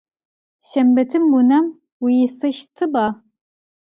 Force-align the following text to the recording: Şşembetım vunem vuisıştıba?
Şşembetım 0.67 1.23
vunem 1.31 1.65
vuisıştıba? 1.99 3.05